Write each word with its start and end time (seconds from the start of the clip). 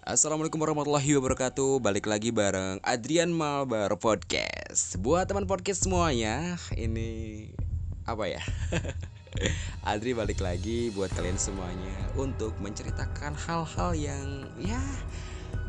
Assalamualaikum 0.00 0.56
warahmatullahi 0.64 1.12
wabarakatuh. 1.20 1.76
Balik 1.84 2.08
lagi 2.08 2.32
bareng 2.32 2.80
Adrian 2.80 3.36
Malbar 3.36 3.92
Podcast. 4.00 4.96
Buat 4.96 5.28
teman 5.28 5.44
podcast 5.44 5.84
semuanya 5.84 6.56
Ini 6.72 7.44
Apa 8.08 8.24
ya? 8.24 8.40
Adri 9.92 10.16
balik 10.16 10.40
lagi 10.40 10.88
buat 10.96 11.12
kalian 11.12 11.36
semuanya 11.36 11.92
Untuk 12.16 12.56
menceritakan 12.64 13.36
hal-hal 13.44 13.92
yang 13.92 14.48
Ya 14.56 14.80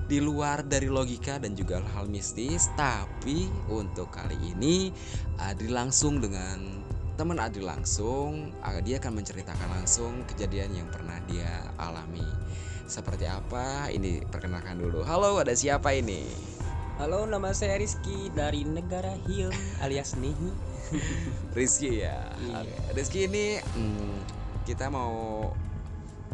di 0.08 0.24
luar 0.24 0.64
dari 0.64 0.88
logika 0.88 1.36
dan 1.36 1.52
juga 1.52 1.84
hal-hal 1.84 2.08
mistis. 2.08 2.72
Tapi 2.80 3.52
untuk 3.68 4.16
kali 4.16 4.40
ini 4.56 4.96
Adri 5.44 5.68
langsung 5.68 6.24
dengan 6.24 6.80
teman 7.20 7.36
Adri 7.36 7.68
langsung. 7.68 8.56
Ah, 8.64 8.80
Dia 8.80 8.96
akan 9.04 9.12
menceritakan 9.12 9.76
langsung 9.76 10.24
kejadian 10.24 10.72
yang 10.72 10.88
pernah 10.88 11.20
dia 11.28 11.68
alami 11.76 12.24
seperti 12.92 13.24
apa? 13.24 13.88
Ini 13.88 14.28
perkenalkan 14.28 14.76
dulu. 14.76 15.08
Halo, 15.08 15.40
ada 15.40 15.56
siapa 15.56 15.96
ini? 15.96 16.28
Halo, 17.00 17.24
nama 17.24 17.56
saya 17.56 17.80
Rizky 17.80 18.28
dari 18.36 18.68
negara 18.68 19.16
Hill 19.32 19.48
alias 19.80 20.20
Nihi. 20.20 20.52
Rizky 21.58 22.04
ya. 22.04 22.28
Iya. 22.36 22.92
Rizky 22.92 23.32
ini 23.32 23.64
hmm, 23.64 24.28
kita 24.68 24.92
mau 24.92 25.48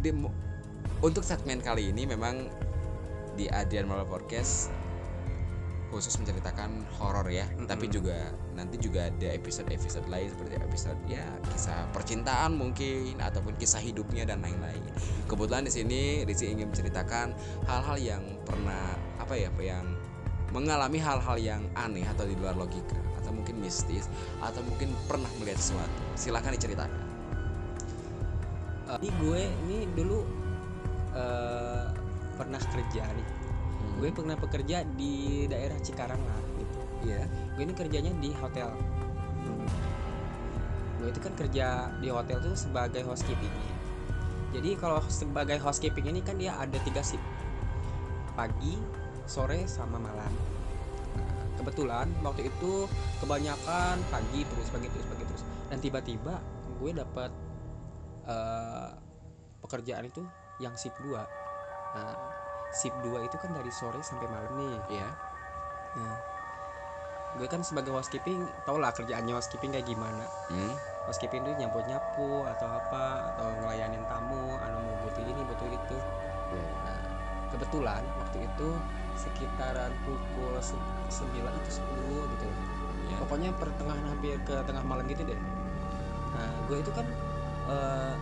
di, 0.02 0.10
untuk 1.06 1.22
segmen 1.22 1.62
kali 1.62 1.94
ini 1.94 2.10
memang 2.10 2.50
di 3.38 3.46
Adrian 3.54 3.86
Marvel 3.86 4.10
Podcast 4.10 4.74
khusus 5.88 6.20
menceritakan 6.20 6.84
horor 7.00 7.27
ya, 7.32 7.48
Mm-mm. 7.48 7.68
tapi 7.68 7.88
juga 7.88 8.32
nanti 8.54 8.76
juga 8.76 9.08
ada 9.08 9.30
episode-episode 9.32 10.08
lain 10.12 10.28
seperti 10.34 10.54
episode 10.59 11.00
ya 11.08 11.23
kisah 11.54 11.88
percintaan 11.95 12.59
mungkin 12.59 13.16
ataupun 13.22 13.55
kisah 13.55 13.80
hidupnya 13.80 14.28
dan 14.28 14.44
lain-lain. 14.44 14.84
Kebetulan 15.31 15.64
di 15.64 15.72
sini 15.72 16.02
Rizky 16.28 16.52
ingin 16.52 16.70
menceritakan 16.72 17.31
hal-hal 17.66 17.98
yang 18.00 18.23
pernah 18.44 19.00
apa 19.18 19.34
ya, 19.40 19.48
apa 19.48 19.62
yang 19.64 19.86
mengalami 20.52 21.00
hal-hal 21.00 21.38
yang 21.40 21.62
aneh 21.75 22.08
atau 22.08 22.23
di 22.23 22.36
luar 22.40 22.56
logika 22.56 22.95
atau 23.19 23.36
mungkin 23.36 23.59
mistis 23.59 24.08
atau 24.40 24.64
mungkin 24.64 24.92
pernah 25.08 25.28
melihat 25.40 25.59
sesuatu. 25.59 26.02
Silahkan 26.16 26.56
diceritakan. 26.56 27.00
Eh, 28.88 28.97
Ini 29.03 29.09
gue 29.19 29.42
ini 29.67 29.78
dulu 29.92 30.23
eh, 31.16 31.86
pernah 32.40 32.62
kerja 32.62 33.03
nih. 33.12 33.28
Gue 33.98 34.14
pernah 34.14 34.38
bekerja 34.38 34.86
di 34.94 35.45
daerah 35.50 35.78
Cikarang 35.81 36.22
lah 36.22 36.42
gitu. 36.62 36.78
Iya. 37.09 37.26
Gue 37.58 37.64
ini 37.66 37.73
kerjanya 37.73 38.12
di 38.22 38.30
hotel. 38.38 38.70
Gue 41.02 41.09
itu 41.09 41.20
kan 41.22 41.34
kerja 41.34 41.90
di 41.98 42.08
hotel 42.14 42.38
tuh 42.42 42.53
sebagai 42.53 43.02
housekeeping. 43.06 43.53
Jadi 44.53 44.80
kalau 44.80 45.02
sebagai 45.09 45.58
housekeeping 45.59 46.09
ini 46.14 46.22
kan 46.22 46.38
dia 46.38 46.53
ada 46.56 46.78
tiga 46.86 47.02
shift. 47.02 47.23
Pagi, 48.38 48.78
sore, 49.25 49.66
sama 49.66 49.98
malam. 49.98 50.34
Nah, 51.18 51.30
kebetulan 51.58 52.06
waktu 52.22 52.53
itu 52.53 52.86
kebanyakan 53.18 53.98
pagi 54.14 54.45
terus 54.45 54.70
pagi 54.70 54.88
terus 54.94 55.06
pagi 55.09 55.23
terus 55.25 55.44
dan 55.73 55.78
tiba-tiba 55.81 56.38
gue 56.78 56.92
dapat 56.94 57.31
eh, 58.30 58.90
pekerjaan 59.66 60.06
itu 60.06 60.22
yang 60.62 60.73
shift 60.78 60.98
2 61.02 61.18
nah 61.98 62.14
shift 62.70 62.98
2 63.00 63.22
itu 63.22 63.36
kan 63.36 63.52
dari 63.52 63.70
sore 63.70 64.00
sampai 64.00 64.28
malam 64.28 64.52
nih 64.52 64.78
Iya. 64.92 65.10
nah 65.96 66.16
gue 67.34 67.46
kan 67.46 67.62
sebagai 67.62 67.92
housekeeping 67.92 68.40
tau 68.64 68.78
lah 68.78 68.90
kerjaannya 68.90 69.32
housekeeping 69.32 69.70
kayak 69.72 69.86
gimana 69.86 70.26
Hmm. 70.48 70.74
housekeeping 71.04 71.44
itu 71.44 71.54
nyapu 71.56 71.80
nyapu 71.82 72.30
atau 72.48 72.68
apa 72.68 73.04
atau 73.30 73.54
ngelayanin 73.58 74.02
tamu 74.06 74.58
anu 74.58 74.78
mau 74.80 74.96
butuh 75.02 75.24
ini 75.24 75.42
butuh 75.44 75.68
itu 75.68 75.98
Iya, 76.48 76.58
iya. 76.58 76.80
Nah, 76.82 77.02
kebetulan 77.50 78.00
waktu 78.18 78.38
itu 78.42 78.70
sekitaran 79.18 79.92
pukul 80.02 80.56
se- 80.59 80.80
9 81.09 81.44
atau 81.50 81.72
10 81.74 82.24
gitu 82.26 82.46
lah. 82.46 82.59
Iya. 83.04 83.16
Pokoknya 83.20 83.50
pertengahan 83.54 84.06
hampir 84.06 84.40
ke 84.42 84.56
tengah 84.64 84.80
malam 84.81 85.04
gitu 85.06 85.24
deh. 85.24 85.36
Nah, 86.31 86.50
gue 86.66 86.78
itu 86.78 86.88
kan 86.90 87.03
eh, 87.68 88.14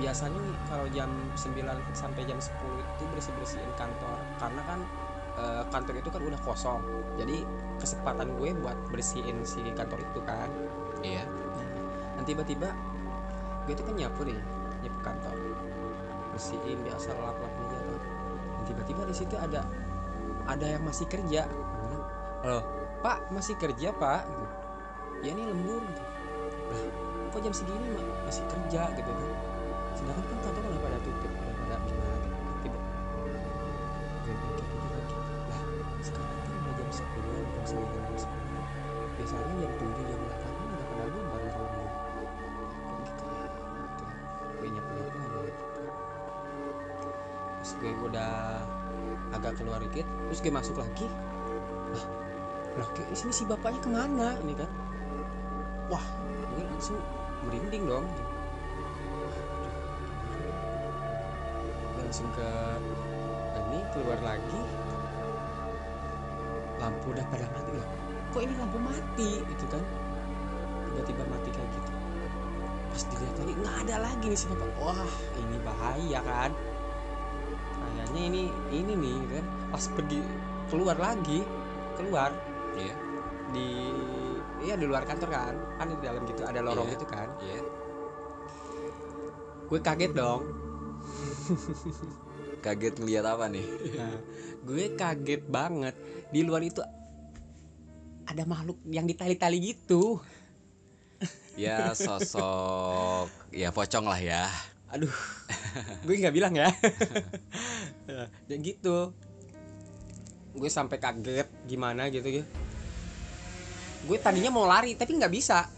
biasanya 0.00 0.40
kalau 0.68 0.86
jam 0.92 1.10
9 1.36 1.52
sampai 1.92 2.22
jam 2.24 2.38
10 2.40 2.48
itu 2.80 3.04
bersih-bersihin 3.12 3.72
kantor 3.76 4.18
karena 4.40 4.62
kan 4.64 4.80
eh, 5.36 5.62
kantor 5.68 5.94
itu 6.00 6.08
kan 6.08 6.22
udah 6.24 6.40
kosong. 6.44 6.82
Jadi 7.20 7.44
kesempatan 7.76 8.32
gue 8.40 8.56
buat 8.60 8.76
bersihin 8.88 9.44
si 9.44 9.60
kantor 9.76 10.00
itu 10.00 10.20
kan. 10.24 10.48
Iya. 11.04 11.24
Dan 12.16 12.22
tiba-tiba 12.24 12.72
gue 13.68 13.72
itu 13.74 13.84
kan 13.84 13.94
nyapu 13.94 14.20
nih, 14.24 14.40
nyapu 14.86 14.98
kantor. 15.04 15.36
Bersihin 16.32 16.78
biasa 16.84 17.12
lap-lap 17.12 17.52
aja 17.52 17.78
tuh. 17.84 18.00
Dan 18.56 18.62
tiba-tiba 18.64 19.02
di 19.04 19.14
situ 19.14 19.36
ada 19.36 19.66
ada 20.48 20.66
yang 20.66 20.82
masih 20.82 21.06
kerja. 21.06 21.46
Halo, 22.42 22.58
Pak, 23.06 23.30
masih 23.30 23.54
kerja, 23.54 23.94
Pak? 23.94 24.26
Gitu. 24.26 24.46
Ya 25.22 25.30
ini 25.30 25.46
lembur 25.46 25.78
gitu. 25.78 26.02
Lah, 26.74 26.82
kok 27.30 27.40
jam 27.46 27.54
segini 27.54 28.02
masih 28.26 28.42
kerja 28.50 28.90
gitu 28.98 29.10
kan. 29.14 29.30
Sedangkan 29.96 30.24
kan 30.24 30.38
kantor 30.42 30.62
udah 30.68 30.80
pada 30.80 30.98
tutup, 31.04 31.32
udah 31.32 31.54
pada 31.60 31.76
gitu. 31.86 32.00
Tiba. 32.62 32.78
Gue 34.22 34.34
pikir-pikir 34.34 34.90
lagi. 34.92 35.16
Lah, 35.50 35.60
sekarang 36.00 36.38
kan 36.38 36.50
udah 36.52 36.74
jam 36.78 36.88
10, 36.90 37.02
jam 37.52 37.64
9, 37.64 37.86
jam 37.92 38.16
10 38.16 38.42
biasanya 39.12 39.54
jam 39.60 39.72
7 39.76 40.08
jam 40.08 40.20
8 40.24 40.40
kan 40.40 40.66
udah 40.72 40.86
pada 40.88 41.04
bubar 41.14 41.42
kalau 41.52 41.70
mau 41.76 41.88
gitu 43.06 43.24
ya 43.28 43.44
gitu 43.46 44.04
gue 44.58 44.68
nyapu 44.72 44.90
nyapu 44.98 45.38
aja 45.46 45.52
gitu 45.52 45.82
gue 47.82 48.08
udah 48.10 48.32
agak 49.34 49.52
keluar 49.58 49.78
dikit 49.82 50.06
terus 50.28 50.38
gue 50.38 50.52
masuk 50.54 50.76
lagi. 50.78 51.06
Lah 51.92 52.04
lah 52.78 52.88
di 52.94 53.16
sini 53.16 53.32
si 53.34 53.42
bapaknya 53.42 53.80
ke 53.82 53.90
mana? 53.90 54.28
Ini 54.38 54.54
kan. 54.54 54.70
Wah 55.90 56.04
gue 56.54 56.62
langsung 56.62 56.98
merinding 57.46 57.84
dong. 57.90 58.06
gue 58.06 58.41
langsung 62.12 62.28
ke 62.36 62.50
ini 63.56 63.80
keluar 63.96 64.20
lagi. 64.20 64.60
Lampu 66.76 67.08
udah 67.08 67.24
pada 67.32 67.48
mati 67.48 67.72
lah 67.72 67.88
kok 68.36 68.40
ini 68.44 68.52
lampu 68.60 68.76
mati? 68.84 69.40
Gitu 69.40 69.64
kan. 69.72 69.80
Tiba-tiba 70.92 71.24
mati 71.24 71.48
kayak 71.56 71.68
gitu. 71.72 71.90
Pas 72.92 73.02
dilihat 73.08 73.36
lagi 73.40 73.52
nggak 73.56 73.76
ada 73.88 73.96
lagi 74.04 74.24
nih 74.28 74.36
si 74.36 74.44
bapak 74.52 74.68
wah 74.76 75.08
ini 75.40 75.56
bahaya 75.64 76.20
kan. 76.20 76.52
Kayaknya 77.80 78.22
ini 78.28 78.42
ini 78.76 78.92
nih 78.92 79.14
gitu 79.24 79.32
kan. 79.40 79.46
Pas 79.72 79.84
pergi 79.96 80.20
keluar 80.68 80.96
lagi 81.00 81.40
keluar 81.96 82.28
Iya. 82.76 82.94
di 83.56 83.68
iya 84.60 84.74
di 84.76 84.84
luar 84.84 85.08
kantor 85.08 85.32
kan. 85.32 85.56
Kan 85.80 85.88
di 85.88 85.96
dalam 86.04 86.28
gitu 86.28 86.44
ada 86.44 86.60
lorong 86.60 86.92
Iya. 86.92 86.94
gitu 87.00 87.06
kan. 87.08 87.28
Iya. 87.40 87.64
gue 89.72 89.80
kaget 89.80 90.12
dong 90.12 90.61
Kaget 92.64 92.94
ngeliat 93.02 93.26
apa 93.26 93.50
nih? 93.50 93.66
Nah, 93.98 94.18
gue 94.62 94.84
kaget 94.94 95.42
banget. 95.50 95.94
Di 96.30 96.40
luar 96.46 96.62
itu 96.62 96.78
ada 98.22 98.42
makhluk 98.46 98.78
yang 98.86 99.04
ditali-tali 99.04 99.58
gitu. 99.58 100.22
Ya 101.58 101.92
sosok. 101.92 103.28
Ya 103.50 103.74
pocong 103.74 104.06
lah 104.08 104.20
ya. 104.20 104.46
aduh 104.92 105.08
gue 106.04 106.14
nggak 106.20 106.36
bilang 106.36 106.54
ya. 106.54 106.68
Ya 108.50 108.56
gitu. 108.60 109.16
Gue 110.52 110.68
sampai 110.68 111.00
kaget 111.00 111.48
gimana 111.64 112.12
gitu 112.12 112.28
ya 112.28 112.44
gue 114.02 114.18
tadinya 114.18 114.50
mau 114.50 114.66
lari 114.66 114.98
tapi 114.98 115.14
nggak 115.14 115.32
bisa. 115.32 115.70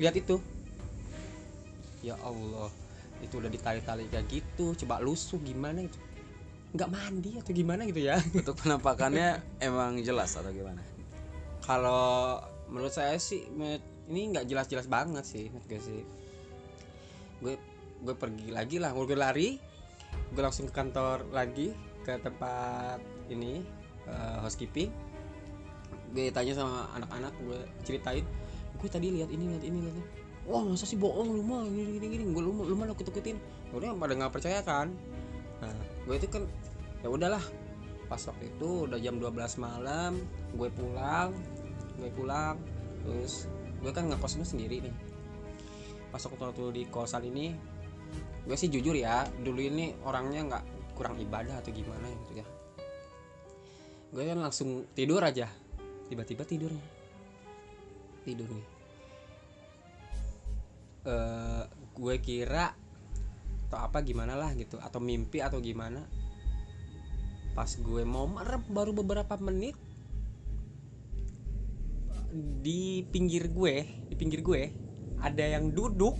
Lihat 0.00 0.14
itu. 0.16 0.40
Ya 2.00 2.16
Allah 2.24 2.72
itu 3.20 3.36
udah 3.36 3.52
ditali-tali 3.52 4.08
kayak 4.08 4.26
gitu 4.28 4.72
coba 4.84 5.00
lusuh 5.04 5.38
gimana 5.44 5.84
itu 5.84 5.98
nggak 6.70 6.90
mandi 6.90 7.34
atau 7.34 7.50
gimana 7.50 7.82
gitu 7.82 8.06
ya. 8.06 8.22
Untuk 8.40 8.54
penampakannya 8.62 9.42
emang 9.58 9.98
jelas 10.06 10.38
atau 10.38 10.54
gimana? 10.54 10.82
kalau 11.60 12.40
menurut 12.72 12.90
saya 12.90 13.14
sih 13.20 13.46
ini 14.10 14.20
nggak 14.34 14.48
jelas-jelas 14.48 14.90
banget 14.90 15.22
sih 15.22 15.52
gue 15.70 15.78
sih. 15.78 16.02
Gue 17.38 17.54
gue 18.00 18.14
pergi 18.16 18.48
lagi 18.50 18.80
lah 18.80 18.90
gue 18.96 19.14
lari 19.14 19.60
gue 20.34 20.42
langsung 20.42 20.66
ke 20.66 20.74
kantor 20.74 21.30
lagi 21.30 21.70
ke 22.02 22.18
tempat 22.18 22.98
ini 23.30 23.62
eh, 24.08 24.36
housekeeping. 24.42 24.90
Gue 26.10 26.34
tanya 26.34 26.58
sama 26.58 26.90
anak-anak 26.98 27.32
gue 27.38 27.60
ceritain. 27.86 28.26
Gue 28.80 28.88
tadi 28.90 29.14
lihat 29.14 29.30
ini 29.30 29.44
lihat 29.54 29.62
ini 29.62 29.78
lihat 29.84 29.94
ini 29.94 30.19
wah 30.50 30.66
masa 30.66 30.82
sih 30.82 30.98
bohong? 30.98 31.30
Lu 31.30 31.42
mah 31.46 31.62
gini 31.70 31.96
gini 31.96 32.06
gini. 32.18 32.24
Gue 32.34 32.42
lu 32.42 32.50
lu 32.66 32.74
mah 32.74 32.90
takut 32.90 33.06
takutin 33.06 33.38
udah 33.70 33.94
pada 33.94 34.12
nggak 34.18 34.32
percaya 34.34 34.58
kan? 34.66 34.90
Nah 35.62 35.74
gue 36.04 36.14
itu 36.18 36.26
kan 36.26 36.42
ya 37.06 37.08
udahlah. 37.08 37.42
Pas 38.10 38.18
waktu 38.26 38.50
itu 38.50 38.90
udah 38.90 38.98
jam 38.98 39.22
12 39.22 39.30
malam 39.62 40.18
gue 40.58 40.68
pulang 40.74 41.30
gue 42.02 42.10
pulang. 42.18 42.58
Terus 43.06 43.46
gue 43.78 43.90
kan 43.94 44.10
ngekosnya 44.10 44.42
sendiri 44.42 44.82
nih. 44.82 44.94
Pas 46.10 46.18
waktu 46.26 46.42
waktu 46.42 46.64
di 46.74 46.82
kosan 46.90 47.30
ini 47.30 47.54
gue 48.42 48.56
sih 48.58 48.66
jujur 48.66 48.98
ya 48.98 49.22
dulu 49.46 49.62
ini 49.62 49.94
orangnya 50.02 50.42
nggak 50.42 50.64
kurang 50.98 51.14
ibadah 51.22 51.62
atau 51.62 51.70
gimana 51.70 52.10
gitu 52.26 52.42
ya. 52.42 52.46
Gue 54.10 54.26
kan 54.26 54.42
langsung 54.42 54.90
tidur 54.98 55.22
aja. 55.22 55.46
Tiba-tiba 56.10 56.42
tidurnya. 56.42 56.82
Tidur 58.26 58.50
nih 58.50 58.79
Eh, 61.00 61.62
gue 61.96 62.16
kira 62.20 62.76
atau 63.70 63.78
apa 63.86 64.02
gimana 64.04 64.34
lah 64.36 64.52
gitu 64.52 64.76
atau 64.76 65.00
mimpi 65.00 65.40
atau 65.40 65.56
gimana. 65.64 66.04
Pas 67.56 67.68
gue 67.72 68.02
mau 68.04 68.28
merep 68.28 68.60
baru 68.68 68.92
beberapa 68.92 69.36
menit 69.40 69.76
di 72.60 73.02
pinggir 73.10 73.50
gue 73.50 73.82
di 74.06 74.14
pinggir 74.14 74.38
gue 74.44 74.70
ada 75.18 75.42
yang 75.42 75.74
duduk 75.74 76.14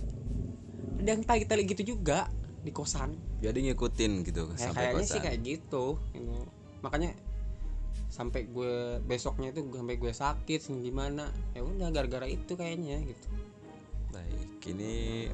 ada 0.99 1.15
yang 1.15 1.23
tali-tali 1.23 1.63
gitu 1.69 1.95
juga 1.95 2.27
di 2.61 2.73
kosan. 2.73 3.13
Jadi 3.41 3.71
ngikutin 3.71 4.11
gitu 4.27 4.49
Ya, 4.53 4.69
sampai 4.69 4.91
kayaknya 4.91 5.05
kosan. 5.05 5.13
sih 5.13 5.21
kayak 5.21 5.39
gitu 5.45 5.85
gitu. 6.13 6.41
makanya 6.81 7.13
sampai 8.11 8.43
gue 8.49 8.99
besoknya 9.07 9.53
itu 9.55 9.61
sampai 9.71 9.95
gue 9.95 10.11
sakit 10.11 10.61
gimana 10.83 11.31
ya 11.55 11.61
udah 11.63 11.89
gara-gara 11.95 12.27
itu 12.27 12.53
kayaknya 12.59 12.99
gitu. 13.07 13.27
Baik 14.11 14.50
ini 14.69 15.27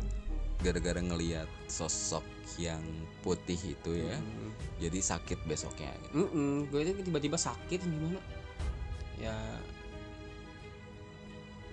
gara-gara 0.58 0.98
ngelihat 0.98 1.46
sosok 1.70 2.26
yang 2.58 2.82
putih 3.22 3.60
itu 3.78 3.92
ya 3.94 4.18
Mm. 4.18 4.50
jadi 4.82 5.00
sakit 5.04 5.46
besoknya. 5.46 5.94
Gitu. 6.02 6.26
Mm-mm, 6.26 6.72
gue 6.74 6.80
itu 6.82 6.92
tiba-tiba 7.06 7.38
sakit 7.38 7.80
gimana? 7.84 8.18
Ya 9.22 9.36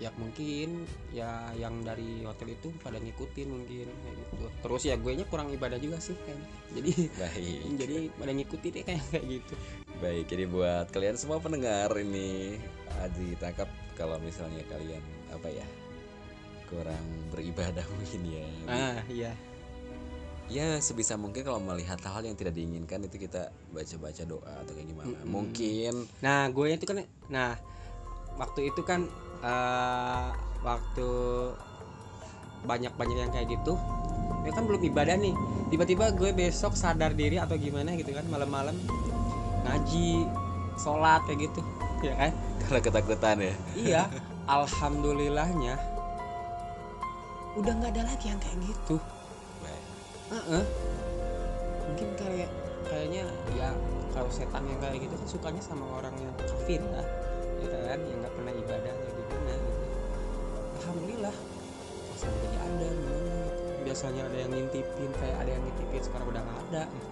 ya 0.02 0.10
mungkin 0.18 0.84
ya 1.14 1.54
yang 1.54 1.80
dari 1.86 2.26
hotel 2.26 2.58
itu 2.58 2.74
pada 2.82 2.98
ngikutin 2.98 3.46
mungkin 3.48 3.86
kayak 3.88 4.14
gitu. 4.18 4.44
Terus 4.60 4.82
ya 4.84 4.94
gue 4.98 5.12
nya 5.14 5.24
kurang 5.30 5.48
ibadah 5.54 5.78
juga 5.78 6.02
sih 6.02 6.18
kayaknya 6.26 6.48
jadi 6.76 6.92
baik. 7.14 7.62
jadi 7.80 7.96
pada 8.18 8.32
ngikutin 8.34 8.72
ya 8.74 8.82
kayak 8.84 9.02
kayak 9.14 9.24
gitu. 9.40 9.54
Baik 10.02 10.24
jadi 10.28 10.44
buat 10.50 10.86
kalian 10.92 11.16
semua 11.16 11.38
pendengar 11.40 11.94
ini 11.96 12.58
Adi 13.00 13.38
tangkap 13.38 13.70
kalau 13.94 14.18
misalnya 14.20 14.66
kalian 14.68 15.00
apa 15.30 15.48
ya 15.48 15.64
kurang 16.68 17.04
beribadah 17.30 17.84
mungkin 17.94 18.20
ya. 18.28 18.46
Ah 18.68 18.98
iya. 19.10 19.32
Ya 20.44 20.76
sebisa 20.76 21.16
mungkin 21.16 21.40
kalau 21.40 21.56
melihat 21.56 21.96
hal 22.04 22.20
yang 22.20 22.36
tidak 22.36 22.52
diinginkan 22.52 23.00
itu 23.08 23.16
kita 23.16 23.48
baca-baca 23.72 24.22
doa 24.28 24.52
atau 24.60 24.72
kayak 24.76 24.88
gimana. 24.92 25.08
Mm-mm. 25.08 25.28
mungkin. 25.28 26.04
Nah, 26.20 26.52
gue 26.52 26.76
itu 26.76 26.84
kan 26.84 27.00
nah 27.32 27.56
waktu 28.36 28.68
itu 28.68 28.80
kan 28.84 29.08
eh, 29.40 30.28
waktu 30.60 31.08
banyak-banyak 32.64 33.16
yang 33.20 33.32
kayak 33.32 33.48
gitu 33.52 33.76
ya 34.44 34.52
kan 34.52 34.68
belum 34.68 34.84
ibadah 34.84 35.16
nih. 35.16 35.32
Tiba-tiba 35.72 36.12
gue 36.12 36.30
besok 36.36 36.76
sadar 36.76 37.16
diri 37.16 37.40
atau 37.40 37.56
gimana 37.56 37.96
gitu 37.96 38.12
kan 38.12 38.24
malam-malam 38.28 38.76
ngaji 39.64 40.28
sholat 40.76 41.24
kayak 41.24 41.48
gitu 41.48 41.60
ya 42.04 42.12
kan? 42.20 42.32
Kalau 42.68 42.80
ketakutan 42.84 43.36
ya. 43.40 43.54
Iya 43.72 44.02
alhamdulillahnya 44.44 45.93
udah 47.54 47.72
nggak 47.78 47.92
ada 47.94 48.02
lagi 48.10 48.26
yang 48.30 48.40
kayak 48.42 48.58
gitu 48.66 48.96
Baik. 49.62 49.84
Heeh. 50.34 50.64
mungkin 51.86 52.08
kayak 52.18 52.50
kayaknya 52.90 53.24
ya 53.54 53.68
kalau 54.10 54.30
setan 54.30 54.66
yang 54.66 54.78
kayak 54.82 54.98
gitu 55.06 55.14
kan 55.14 55.28
sukanya 55.30 55.62
sama 55.62 55.86
orang 55.98 56.14
yang 56.18 56.34
kafir 56.38 56.82
lah 56.82 57.06
ya 57.62 57.68
kan 57.70 58.00
yang 58.02 58.18
nggak 58.20 58.34
pernah 58.34 58.52
ibadah 58.52 58.92
atau 58.92 59.10
gimana 59.14 59.52
gitu 59.54 59.84
alhamdulillah 60.82 61.36
masih 62.10 62.28
jadi 62.30 62.58
ada 62.58 62.88
gitu. 62.90 63.14
biasanya 63.84 64.22
ada 64.26 64.36
yang 64.36 64.50
ngintipin 64.50 65.10
kayak 65.18 65.36
ada 65.38 65.50
yang 65.54 65.62
ngintipin 65.62 66.02
sekarang 66.02 66.26
udah 66.28 66.42
nggak 66.42 66.58
ada 66.68 66.82
gitu. 66.90 67.08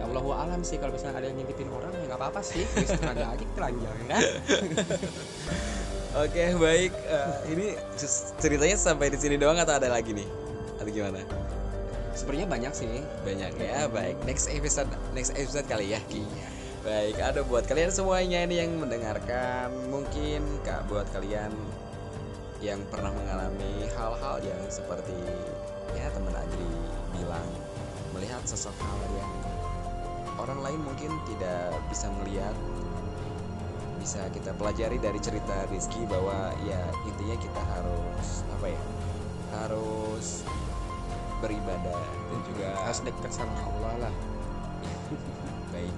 ya 0.00 0.02
Allah 0.08 0.24
alam 0.40 0.60
sih 0.64 0.76
kalau 0.80 0.92
misalnya 0.96 1.16
ada 1.20 1.28
yang 1.28 1.36
ngintipin 1.36 1.68
orang 1.68 1.90
ya 1.92 2.04
nggak 2.08 2.20
apa-apa 2.20 2.40
sih 2.40 2.64
bisa 2.72 2.96
aja 2.96 3.26
aja 3.28 3.44
telanjang 3.54 3.96
ya 4.00 4.06
kan 4.08 4.22
Oke 6.12 6.52
baik. 6.60 6.92
Eh, 7.08 7.32
ini 7.56 7.66
cer- 7.96 8.36
ceritanya 8.36 8.76
sampai 8.76 9.08
di 9.08 9.16
sini 9.16 9.40
doang 9.40 9.56
atau 9.56 9.80
ada 9.80 9.88
lagi 9.88 10.12
nih? 10.12 10.28
Atau 10.76 10.92
gimana? 10.92 11.24
Sebenarnya 12.12 12.48
banyak 12.52 12.72
sih. 12.76 13.00
Banyak 13.24 13.56
ya 13.56 13.88
baik. 13.88 14.20
Next 14.28 14.52
episode 14.52 14.92
next 15.16 15.32
episode 15.32 15.64
kali 15.64 15.96
ya. 15.96 16.00
Baik 16.84 17.16
ada 17.16 17.40
buat 17.48 17.64
kalian 17.64 17.88
semuanya 17.88 18.44
ini 18.44 18.60
yang 18.60 18.76
mendengarkan 18.76 19.72
mungkin 19.88 20.44
kak 20.60 20.84
buat 20.92 21.08
kalian 21.16 21.54
yang 22.60 22.84
pernah 22.92 23.08
mengalami 23.08 23.88
hal-hal 23.96 24.36
yang 24.44 24.60
seperti 24.68 25.16
ya 25.96 26.12
teman 26.12 26.36
Adri 26.36 26.68
bilang 27.16 27.48
melihat 28.12 28.42
sosok 28.44 28.76
hal 28.84 29.00
yang 29.16 29.32
orang 30.36 30.60
lain 30.60 30.80
mungkin 30.84 31.10
tidak 31.24 31.72
bisa 31.88 32.06
melihat 32.22 32.54
bisa 34.02 34.26
kita 34.34 34.50
pelajari 34.58 34.98
dari 34.98 35.22
cerita 35.22 35.62
Rizky 35.70 36.02
bahwa 36.10 36.50
ya 36.66 36.82
intinya 37.06 37.38
kita 37.38 37.62
harus 37.70 38.42
apa 38.50 38.66
ya 38.74 38.82
harus 39.62 40.42
beribadah 41.38 42.02
dan 42.02 42.38
juga 42.50 42.68
harus 42.82 42.98
dekat 43.06 43.30
sama 43.30 43.54
Allah 43.62 44.10
lah. 44.10 44.14
Baik. 45.70 45.96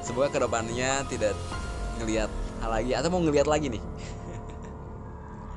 Semoga 0.00 0.32
ke 0.32 0.40
depannya 0.40 1.04
tidak 1.12 1.36
ngelihat 2.00 2.32
hal 2.64 2.70
lagi 2.80 2.92
atau 2.96 3.12
mau 3.12 3.20
ngelihat 3.20 3.44
lagi 3.44 3.68
nih. 3.68 3.84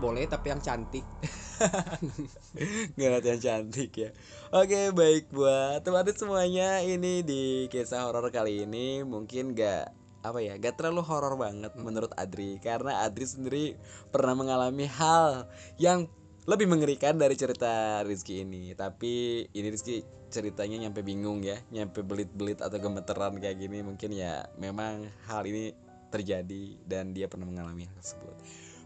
Boleh 0.03 0.27
tapi 0.27 0.51
yang 0.51 0.59
cantik. 0.59 1.07
Ngelihat 2.99 3.23
yang 3.23 3.39
cantik 3.39 3.95
ya. 3.95 4.11
Oke 4.51 4.91
baik 4.91 5.31
buat 5.31 5.79
teman-teman 5.87 6.19
semuanya. 6.19 6.83
Ini 6.83 7.23
di 7.23 7.71
kisah 7.71 8.03
horor 8.03 8.27
kali 8.27 8.67
ini. 8.67 9.07
Mungkin 9.07 9.55
gak 9.55 10.04
apa 10.25 10.41
ya 10.41 10.57
gak 10.57 10.81
terlalu 10.81 11.05
horor 11.05 11.37
banget 11.37 11.73
menurut 11.77 12.11
Adri. 12.17 12.57
Karena 12.63 13.05
Adri 13.05 13.25
sendiri 13.25 13.65
pernah 14.09 14.33
mengalami 14.33 14.89
hal 14.89 15.45
yang 15.77 16.09
lebih 16.45 16.69
mengerikan 16.69 17.17
dari 17.17 17.33
cerita 17.33 18.01
Rizky 18.05 18.45
ini. 18.45 18.73
Tapi 18.77 19.45
ini 19.49 19.67
Rizky 19.69 20.05
ceritanya 20.29 20.85
nyampe 20.87 21.05
bingung 21.05 21.45
ya 21.45 21.55
nyampe 21.71 22.01
belit-belit 22.01 22.61
atau 22.61 22.77
gemeteran 22.77 23.37
kayak 23.37 23.57
gini. 23.57 23.81
Mungkin 23.81 24.13
ya 24.13 24.45
memang 24.57 25.09
hal 25.25 25.45
ini 25.45 25.73
terjadi 26.13 26.79
dan 26.85 27.11
dia 27.11 27.25
pernah 27.25 27.49
mengalami 27.49 27.89
hal 27.89 27.95
tersebut. 27.99 28.35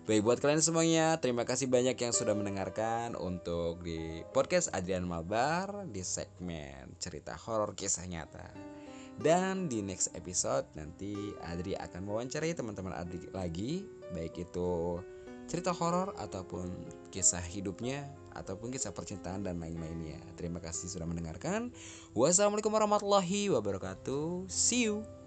Baik 0.09 0.25
buat 0.25 0.41
kalian 0.41 0.57
semuanya, 0.57 1.21
terima 1.21 1.45
kasih 1.45 1.69
banyak 1.69 1.93
yang 1.93 2.09
sudah 2.09 2.33
mendengarkan 2.33 3.13
untuk 3.13 3.85
di 3.85 4.25
podcast 4.33 4.73
Adrian 4.73 5.05
Malbar 5.05 5.85
di 5.85 6.01
segmen 6.01 6.97
cerita 6.97 7.37
horor 7.37 7.77
kisah 7.77 8.09
nyata. 8.09 8.78
Dan 9.19 9.67
di 9.67 9.83
next 9.83 10.15
episode 10.15 10.63
nanti 10.79 11.35
Adri 11.43 11.75
akan 11.75 12.07
mewawancarai 12.07 12.55
teman-teman 12.55 12.95
Adri 12.95 13.27
lagi, 13.35 13.83
baik 14.15 14.47
itu 14.47 15.03
cerita 15.49 15.75
horor 15.75 16.15
ataupun 16.15 16.71
kisah 17.11 17.43
hidupnya 17.43 18.07
ataupun 18.37 18.71
kisah 18.71 18.95
percintaan 18.95 19.43
dan 19.43 19.59
lain-lainnya. 19.59 20.23
Terima 20.39 20.63
kasih 20.63 20.87
sudah 20.87 21.03
mendengarkan. 21.03 21.75
Wassalamualaikum 22.15 22.71
warahmatullahi 22.71 23.51
wabarakatuh. 23.51 24.47
See 24.47 24.87
you. 24.87 25.18